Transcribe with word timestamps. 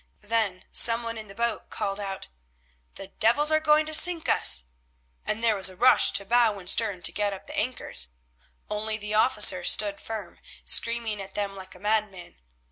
Then 0.23 0.65
some 0.71 1.03
one 1.03 1.15
in 1.15 1.27
the 1.27 1.35
boat 1.35 1.69
called 1.69 1.99
out: 1.99 2.27
"The 2.95 3.05
devils 3.09 3.51
are 3.51 3.59
going 3.59 3.85
to 3.85 3.93
sink 3.93 4.27
us," 4.27 4.63
and 5.27 5.43
there 5.43 5.55
was 5.55 5.69
a 5.69 5.75
rush 5.75 6.11
to 6.13 6.25
bow 6.25 6.57
and 6.57 6.67
stern 6.67 7.03
to 7.03 7.11
get 7.11 7.33
up 7.33 7.45
the 7.45 7.55
anchors. 7.55 8.07
Only 8.67 8.97
the 8.97 9.13
officer 9.13 9.63
stood 9.63 9.99
firm, 9.99 10.39
screaming 10.65 11.21
at 11.21 11.35
them 11.35 11.55
like 11.55 11.75
a 11.75 11.79
madman. 11.79 12.37